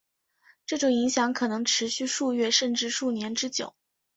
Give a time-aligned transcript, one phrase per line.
[0.65, 3.75] 这种影响可能持续数月甚至数年之久。